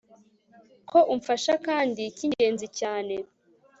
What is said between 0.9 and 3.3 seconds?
umfasha kandi kingenzi cyane